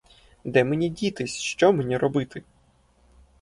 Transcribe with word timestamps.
Де 0.43 0.63
мені 0.63 0.89
дітись, 0.89 1.37
що 1.37 1.73
мені 1.73 1.97
робити? 1.97 2.43